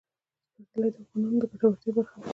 [0.55, 2.27] پسرلی د افغانانو د ګټورتیا برخه ده.